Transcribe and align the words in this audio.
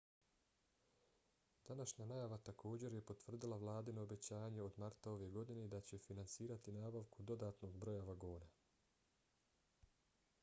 današnja 1.69 2.05
najava 2.11 2.37
također 2.47 2.93
je 2.97 3.03
potvrdila 3.09 3.59
vladino 3.63 4.05
obećanje 4.07 4.63
od 4.69 4.79
marta 4.85 5.11
ove 5.17 5.27
godine 5.35 5.65
da 5.75 5.81
će 5.91 5.99
finansirati 6.07 6.73
nabavku 6.79 7.27
dodatnog 7.33 7.75
broja 7.85 8.07
vagona 8.09 8.49